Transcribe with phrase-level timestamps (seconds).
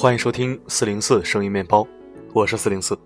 [0.00, 1.86] 欢迎收听四零四声音面包，
[2.32, 2.98] 我是四零四。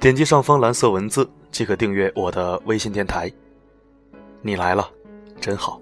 [0.00, 3.32] 点击上方蓝色文字即可订阅我的微信电台。
[4.42, 4.90] 你来了，
[5.40, 5.80] 真好。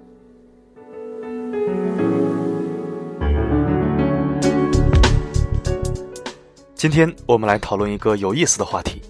[6.74, 9.00] 今天我们来讨论一个有意思的话题，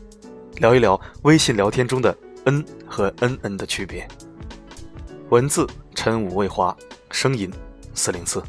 [0.59, 2.17] 聊一聊微信聊天中的
[2.47, 4.07] ““n” ”和““nn” ”的区别。
[5.31, 5.67] 文字：
[5.97, 6.73] 陈武卫华，
[7.11, 7.51] 声音：
[7.95, 8.41] 四零四。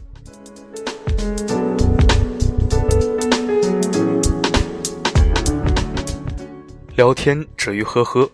[6.96, 8.30] 聊天止于呵呵，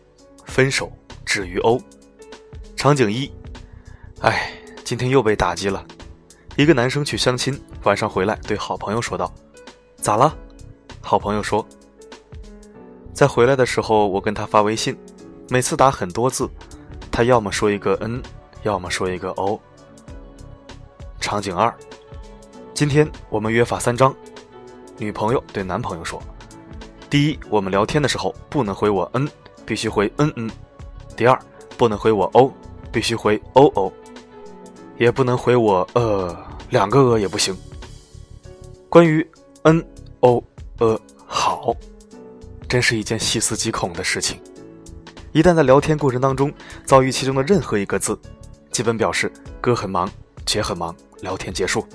[0.45, 0.91] 分手
[1.25, 1.81] 止于欧。
[2.75, 3.31] 场景一：
[4.19, 4.53] 哎，
[4.83, 5.83] 今天又被打击了。
[6.57, 9.33] 一个男生去相亲，晚上回来对好朋友说道
[9.97, 10.37] ：“咋了？”
[11.01, 11.67] 好朋友说
[13.11, 14.95] ：“在回来的时候，我跟他发微信，
[15.49, 16.47] 每次打很多字，
[17.11, 18.21] 他要么说一个嗯，
[18.61, 19.59] 要么说一个哦。”
[21.19, 21.73] 场景二：
[22.75, 24.15] 今天我们约法三章。
[24.99, 26.21] 女朋友对男朋友说。
[27.11, 29.27] 第一，我们聊天的时候不能回我嗯，
[29.65, 30.49] 必须回嗯嗯。
[31.17, 31.37] 第二，
[31.77, 32.49] 不能回我哦，
[32.89, 33.91] 必须回哦哦。
[34.97, 36.33] 也不能回我呃，
[36.69, 37.53] 两个呃也不行。
[38.87, 39.29] 关于
[39.63, 39.85] 嗯
[40.21, 40.41] 哦
[40.79, 41.75] 呃好，
[42.69, 44.39] 真是一件细思极恐的事情。
[45.33, 46.49] 一旦在聊天过程当中
[46.85, 48.17] 遭遇其中的任何一个字，
[48.71, 50.09] 基本表示哥很忙，
[50.45, 51.85] 姐很忙，聊天结束。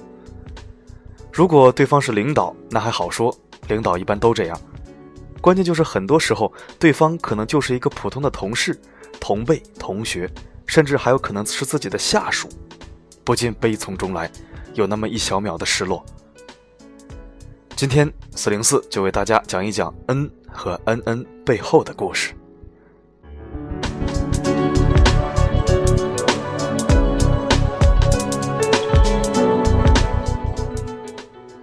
[1.33, 3.34] 如果对方是领导，那还好说，
[3.69, 4.61] 领导一般都这样。
[5.47, 8.77] 关键就是很多时候，对方可能就是一个普通的同事、
[9.20, 10.28] 同辈、同学，
[10.66, 12.48] 甚至还有可能是自己的下属，
[13.22, 14.28] 不禁悲从中来，
[14.74, 16.05] 有那么一小秒的失落。
[17.77, 22.34] 今天四零四就为大家讲一讲“N ”和“NN ”背后的故事。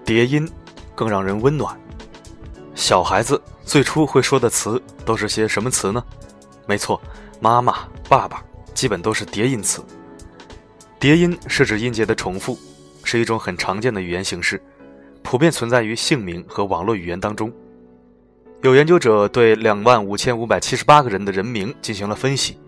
[0.06, 0.50] 叠音
[0.96, 1.78] 更让人温暖，
[2.76, 3.42] 小孩子。
[3.74, 6.06] 最初会说的词都是些什么词呢？
[6.68, 7.02] 没错，
[7.40, 8.46] 妈妈、爸爸
[8.76, 9.84] 基本都是叠音词。
[11.00, 12.56] 叠音是指音节的重复，
[13.04, 14.62] 是一种很常见的语言形式，
[15.24, 17.52] 普遍存在于姓名和网络语言当中。
[18.62, 22.60] 有研究者对两万五千五百七十八个人的人名进行了分析，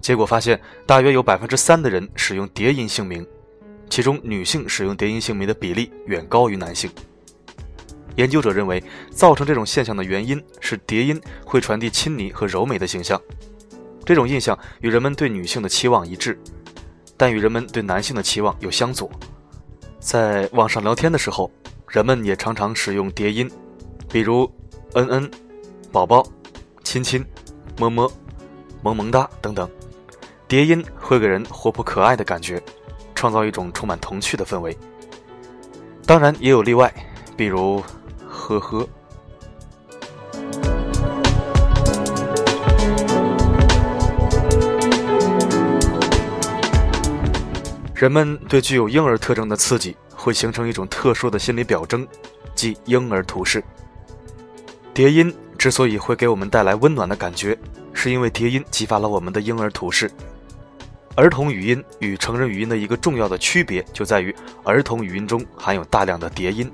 [0.00, 3.26] 结果发现大约有百分之三的人使用叠音姓名，
[3.90, 6.88] 其中女性使用叠音姓名的比例远高于男性。
[8.16, 13.20] 研究者认为，造成这种现象的原因是叠音会传递亲昵和柔美的形象，
[14.04, 16.38] 这种印象与人们对女性的期望一致，
[17.16, 19.10] 但与人们对男性的期望又相左。
[19.98, 21.50] 在网上聊天的时候，
[21.88, 23.50] 人们也常常使用叠音，
[24.10, 24.50] 比如
[24.94, 25.30] “嗯嗯
[25.90, 26.26] ”“宝宝
[26.84, 27.24] ”“亲亲
[27.78, 28.12] ”“么么
[28.82, 29.70] ”“萌萌哒”等等。
[30.48, 32.62] 叠音会给人活泼可爱的感觉，
[33.14, 34.76] 创造一种充满童趣的氛围。
[36.04, 36.92] 当然，也有例外，
[37.36, 37.82] 比如。
[38.42, 38.88] 呵呵，
[47.94, 52.04] 人们对具有婴儿特征的刺激会形成一种特殊的心理表征，
[52.56, 53.62] 即婴儿图式。
[54.92, 57.56] 叠音之所以会给我们带来温暖的感觉，
[57.92, 60.10] 是因为叠音激发了我们的婴儿图式。
[61.14, 66.70] 儿童语音与成人语音的一个重要的区别就在于，儿童语音中含有大量的叠音。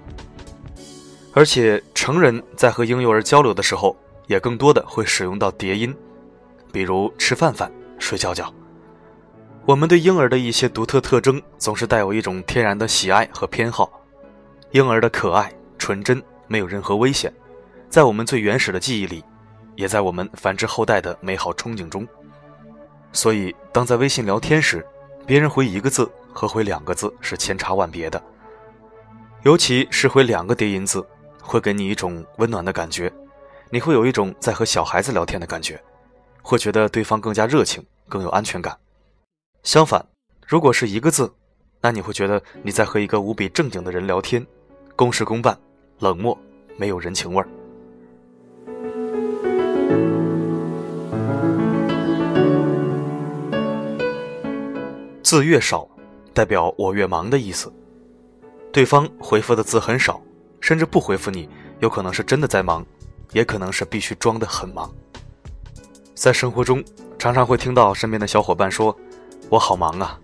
[1.38, 5.96] 而且，成人在和婴幼儿交流的时候，也更多的会使用到叠音，
[6.72, 8.52] 比如吃饭饭、睡觉觉。
[9.64, 13.88] 我们对婴儿的一些独特特征，总是带有一种天然的喜爱和偏好。
[14.72, 17.32] 婴儿的可爱、纯真，没有任何危险，
[17.88, 19.22] 在我们最原始的记忆里，
[19.76, 22.04] 也在我们繁殖后代的美好憧憬中。
[23.12, 24.84] 所以，当在微信聊天时，
[25.24, 28.20] 别人回一个字和回两个字是千差万别的，
[29.44, 31.06] 尤其是回两个叠音字。
[31.48, 33.10] 会给你一种温暖的感觉，
[33.70, 35.82] 你会有一种在和小孩子聊天的感觉，
[36.42, 38.76] 会觉得对方更加热情，更有安全感。
[39.62, 40.04] 相反，
[40.46, 41.32] 如果是一个字，
[41.80, 44.46] 那你会觉得你在和一个无比正经的人聊天，
[44.94, 45.58] 公事公办，
[46.00, 46.36] 冷漠，
[46.76, 47.48] 没有人情味儿。
[55.22, 55.88] 字越少，
[56.34, 57.72] 代表我越忙的意思。
[58.70, 60.22] 对方回复的字很少。
[60.60, 61.48] 甚至不回复你，
[61.80, 62.84] 有可能是真的在忙，
[63.32, 64.92] 也可能是必须装的很忙。
[66.14, 66.84] 在生活中，
[67.18, 68.96] 常常会听到身边的小伙伴说
[69.48, 70.18] ：“我好忙啊。”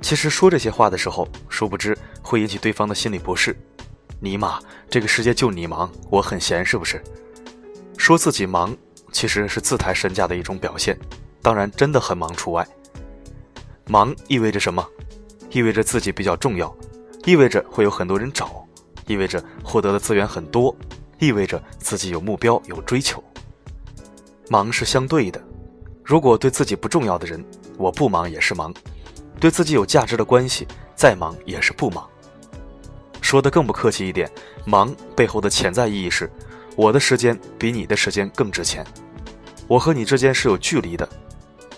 [0.00, 3.56] 其实说这些话的时候，殊不知会引起对方的心理不适。
[4.20, 4.58] 尼玛，
[4.88, 7.02] 这个世界就你忙，我很闲，是不是？
[7.98, 8.74] 说自己忙，
[9.12, 10.98] 其实是自抬身价的一种表现，
[11.42, 12.66] 当然真的很忙除外。
[13.86, 14.86] 忙意味着什么？
[15.50, 16.74] 意味着自己比较重要，
[17.24, 18.63] 意味着会有很多人找。
[19.06, 20.74] 意味着获得的资源很多，
[21.18, 23.22] 意味着自己有目标、有追求。
[24.48, 25.42] 忙是相对的，
[26.02, 27.42] 如果对自己不重要的人，
[27.76, 28.72] 我不忙也是忙；
[29.40, 32.08] 对自己有价值的关系，再忙也是不忙。
[33.20, 34.30] 说的更不客气一点，
[34.66, 36.30] 忙背后的潜在意义是，
[36.76, 38.86] 我的时间比你的时间更值钱，
[39.66, 41.08] 我和你之间是有距离的，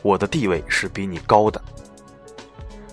[0.02, 1.62] 我的地位是比你高的。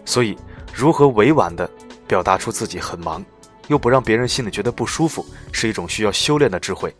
[0.06, 0.38] 所以，
[0.72, 1.68] 如何委婉的
[2.08, 3.26] 表达出自己很忙，
[3.68, 6.94] 又不让别人心里觉得不舒服，是一种需要修炼的智慧。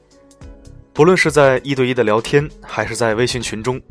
[0.94, 3.82] 不论是在一对一的聊天，还是在微信群中，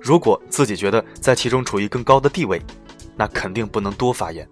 [0.00, 2.62] 如果自己觉得在其中处于更高的地位，
[3.16, 4.48] 那肯定不能多发言，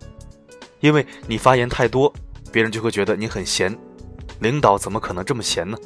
[0.81, 2.13] 因为你发言太多，
[2.51, 3.77] 别人就会觉得你很闲。
[4.41, 5.79] 领导怎么可能这么闲呢？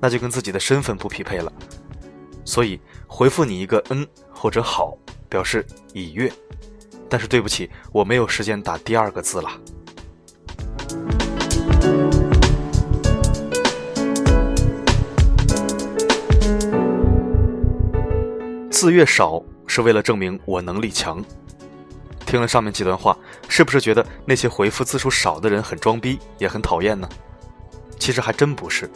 [0.00, 1.52] 那就跟自己的身份不匹配了。
[2.44, 4.96] 所以回复你一个嗯或者好，
[5.28, 6.30] 表示已阅。
[7.08, 9.48] 但是对不起，我没有时间打第二个字了。
[18.70, 21.24] 字越少是为了证明我能力强。
[22.24, 23.16] 听了上面几段话，
[23.48, 27.08] 是不是觉得那些回复字数少的人很装逼，也很讨厌呢？
[27.98, 28.90] 其实还真不是。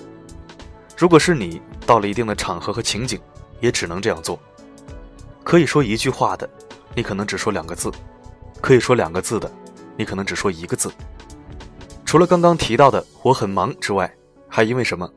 [0.97, 3.19] 如果是你到了一定的场合和情景，
[3.59, 4.39] 也只能这样做。
[5.43, 6.49] 可以说一句话的，
[6.95, 7.91] 你可能只说两个字；
[8.61, 9.51] 可以说两个字的，
[9.97, 10.93] 你可能只说一个字。
[12.11, 14.13] 除了刚刚提到的我很忙之外，
[14.49, 15.09] 还因为什么？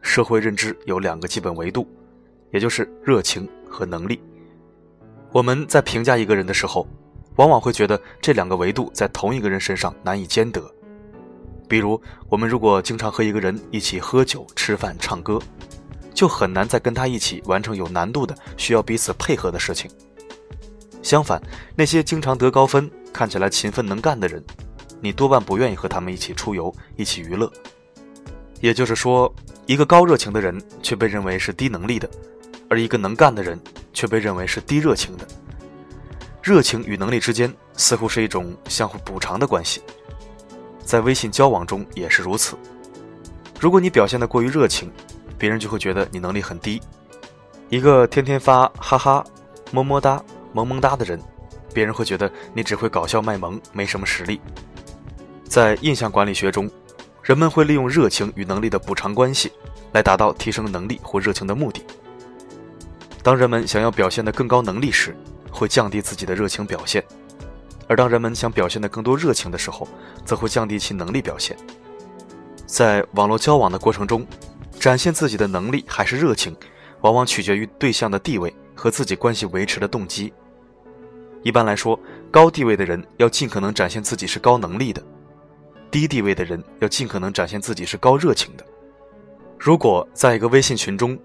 [0.00, 1.86] 社会认知有两个基本维度，
[2.52, 3.46] 也就是热情。
[3.68, 4.18] 和能力，
[5.30, 6.88] 我们在评价一个人的时候，
[7.36, 10.62] 往往会觉得这两个维度在同一个人身上难以兼得。
[11.68, 12.00] 比如，
[12.30, 15.38] 我们如果经常和一个人一起喝酒、吃饭、唱歌，
[16.14, 19.90] 就很难再跟他一起完成有难度的、需要彼此配合的事情。
[21.02, 21.38] 相反，
[21.76, 24.42] 那些经常得高分、看起来勤奋能干的人，
[25.02, 27.52] 你多半不愿意和他们一起出游、一起娱乐。
[28.60, 29.30] 也就是说，
[29.66, 32.08] 一个高热情的人却被认为是低能力的。
[32.70, 33.60] 而一个能干的人
[33.92, 35.28] 却被认为是低热情的。
[36.42, 39.82] 热情与能力之间似乎是一种相互补偿的关系，
[40.82, 42.56] 在微信交往中也是如此。
[43.60, 44.90] 如果你表现得过于热情，
[45.36, 46.80] 别人就会觉得你能力很低。
[47.68, 49.22] 一个天天发哈哈、
[49.70, 50.24] 么么哒、
[50.54, 51.20] 萌萌哒的人，
[51.74, 54.40] 别人会觉得你只会搞笑卖萌，没什么实力。
[55.52, 56.66] 在印象管理学中，
[57.22, 59.52] 人们会利用热情与能力的补偿关系，
[59.92, 61.84] 来达到提升能力或热情的目的。
[63.22, 65.14] 当人们想要表现的更高能力时，
[65.50, 67.02] 会降低自己的热情表现；
[67.86, 69.86] 而当人们想表现的更多热情的时候，
[70.24, 71.54] 则会降低其能力表现。
[72.64, 74.26] 在网络交往的过程中，
[74.80, 76.56] 展现自己的能力还是热情，
[77.02, 80.32] 往往取决于对象的地位和自己关系维持的动机。
[81.42, 82.00] 一般来说，
[82.30, 85.02] 高地位的人要尽可能展现自己是高能力的，
[85.92, 88.64] 低地位的人要尽可能展现自己是高热情的。
[89.58, 91.16] 如果在一个微信群中，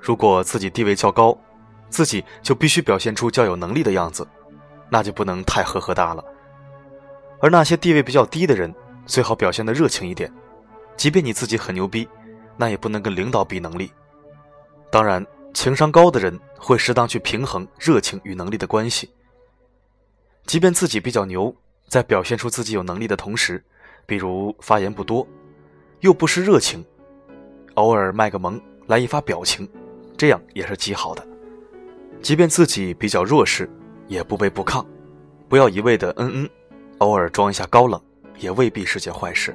[0.00, 1.38] 如果自己地位较高，
[1.88, 4.26] 自己就必须表现出较有能力的样子，
[4.90, 6.22] 那就不能太呵呵哒了。
[7.40, 8.74] 而那些地位比较低的人，
[9.06, 10.30] 最好表现的热情一点。
[10.96, 12.08] 即便你自己很牛逼，
[12.56, 13.92] 那也不能跟领导比能力。
[14.90, 15.24] 当然，
[15.54, 19.08] 情商高的人会适当去平衡热情与能力的关系。
[20.46, 21.54] 即便自己比较牛，
[21.88, 23.62] 在表现出自己有能力的同时，
[24.06, 25.26] 比如发言不多，
[26.00, 26.84] 又不失热情，
[27.74, 29.68] 偶尔卖个萌，来一发表情，
[30.16, 31.26] 这样也是极好的。
[32.22, 33.68] 即便自己比较弱势，
[34.06, 34.84] 也不卑不亢，
[35.48, 36.50] 不要一味的嗯嗯，
[36.98, 38.00] 偶尔装一下高冷，
[38.38, 39.54] 也未必是件坏事。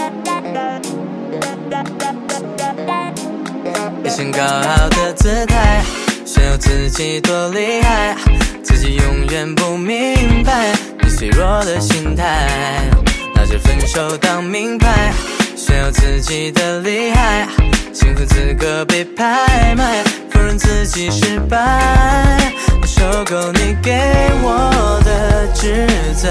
[4.29, 5.81] 高傲的姿态，
[6.25, 8.13] 炫耀自己多厉害，
[8.61, 12.47] 自己永远不明白你脆弱的心态。
[13.33, 15.13] 拿着分手当名牌，
[15.55, 17.47] 炫耀自己的厉害，
[17.93, 22.37] 幸福资格被拍卖，否认自己失败，
[22.85, 23.91] 受够你给
[24.43, 26.27] 我的指责，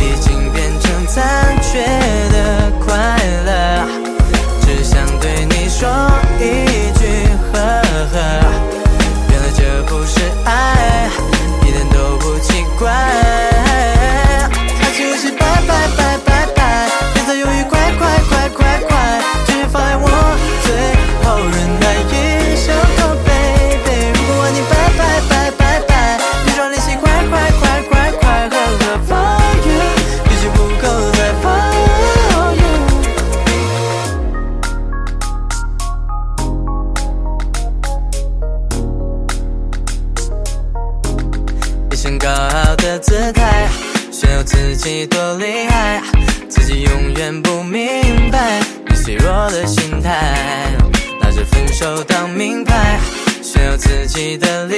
[0.00, 0.92] 已经变成。
[1.06, 1.22] 残
[1.62, 1.78] 缺
[2.32, 2.96] 的快
[3.46, 3.86] 乐，
[4.62, 5.86] 只想对你说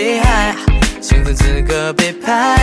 [0.06, 0.54] 厉害，
[1.00, 2.55] 兴奋资格被拍